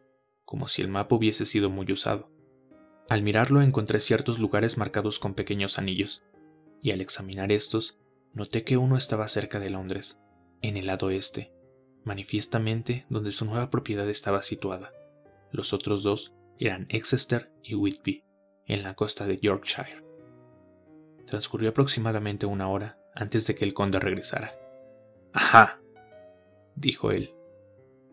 como 0.45 0.69
si 0.69 0.83
el 0.83 0.89
mapa 0.89 1.17
hubiese 1.17 1.47
sido 1.47 1.71
muy 1.71 1.91
usado. 1.91 2.31
Al 3.09 3.23
mirarlo 3.23 3.63
encontré 3.63 4.01
ciertos 4.01 4.39
lugares 4.39 4.77
marcados 4.77 5.19
con 5.19 5.35
pequeños 5.35 5.79
anillos, 5.79 6.25
y 6.81 6.93
al 6.93 7.01
examinar 7.01 7.51
estos, 7.51 7.99
noté 8.33 8.63
que 8.63 8.77
uno 8.77 8.97
estaba 8.97 9.27
cerca 9.27 9.59
de 9.59 9.71
Londres, 9.71 10.21
en 10.63 10.77
el 10.77 10.87
lado 10.87 11.11
este, 11.11 11.53
manifiestamente 12.05 13.07
donde 13.09 13.31
su 13.31 13.45
nueva 13.45 13.71
propiedad 13.71 14.09
estaba 14.09 14.43
situada. 14.43 14.93
Los 15.51 15.73
otros 15.73 16.03
dos 16.03 16.35
eran 16.59 16.87
Exeter 16.89 17.53
y 17.63 17.75
Whitby, 17.75 18.25
en 18.67 18.83
la 18.83 18.95
costa 18.95 19.27
de 19.27 19.39
Yorkshire. 19.39 20.05
Transcurrió 21.27 21.71
aproximadamente 21.71 22.47
una 22.47 22.69
hora 22.69 22.99
antes 23.15 23.47
de 23.47 23.55
que 23.55 23.65
el 23.65 23.75
conde 23.75 23.99
regresara. 23.99 24.55
Ajá, 25.33 25.81
dijo 26.75 27.11
él. 27.11 27.35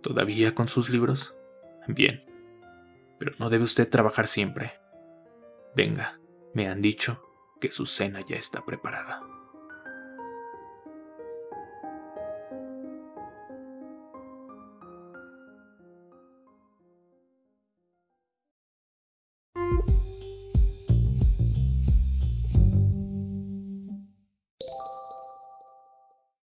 ¿Todavía 0.02 0.54
con 0.54 0.68
sus 0.68 0.90
libros? 0.90 1.36
Bien. 1.88 2.26
Pero 3.18 3.34
no 3.40 3.50
debe 3.50 3.64
usted 3.64 3.90
trabajar 3.90 4.28
siempre. 4.28 4.74
Venga, 5.76 6.20
me 6.54 6.68
han 6.68 6.82
dicho 6.82 7.22
que 7.60 7.72
su 7.72 7.86
cena 7.86 8.24
ya 8.28 8.36
está 8.36 8.66
preparada. 8.66 9.24